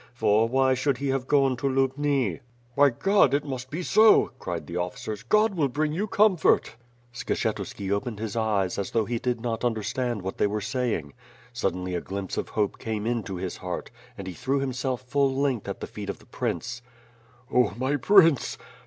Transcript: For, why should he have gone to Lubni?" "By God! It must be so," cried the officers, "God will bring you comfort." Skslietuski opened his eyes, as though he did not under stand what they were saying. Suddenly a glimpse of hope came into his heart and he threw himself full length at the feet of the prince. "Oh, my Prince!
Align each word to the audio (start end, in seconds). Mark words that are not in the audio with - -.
For, 0.15 0.49
why 0.49 0.73
should 0.73 0.97
he 0.97 1.09
have 1.09 1.27
gone 1.27 1.55
to 1.57 1.67
Lubni?" 1.69 2.39
"By 2.75 2.89
God! 2.89 3.35
It 3.35 3.45
must 3.45 3.69
be 3.69 3.83
so," 3.83 4.31
cried 4.39 4.65
the 4.65 4.75
officers, 4.75 5.21
"God 5.21 5.53
will 5.53 5.67
bring 5.67 5.91
you 5.91 6.07
comfort." 6.07 6.75
Skslietuski 7.13 7.91
opened 7.91 8.17
his 8.17 8.35
eyes, 8.35 8.79
as 8.79 8.89
though 8.89 9.05
he 9.05 9.19
did 9.19 9.41
not 9.41 9.63
under 9.63 9.83
stand 9.83 10.23
what 10.23 10.39
they 10.39 10.47
were 10.47 10.59
saying. 10.59 11.13
Suddenly 11.53 11.93
a 11.93 12.01
glimpse 12.01 12.35
of 12.35 12.49
hope 12.49 12.79
came 12.79 13.05
into 13.05 13.35
his 13.35 13.57
heart 13.57 13.91
and 14.17 14.25
he 14.25 14.33
threw 14.33 14.59
himself 14.59 15.03
full 15.03 15.35
length 15.39 15.67
at 15.69 15.81
the 15.81 15.85
feet 15.85 16.09
of 16.09 16.17
the 16.17 16.25
prince. 16.25 16.81
"Oh, 17.53 17.75
my 17.77 17.95
Prince! 17.95 18.57